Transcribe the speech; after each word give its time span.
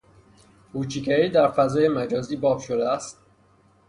هوچیگری 0.73 1.29
در 1.29 1.51
فضای 1.51 1.87
مجازی 1.87 2.35
باب 2.35 2.59
شده 2.59 2.89
است 2.89 3.21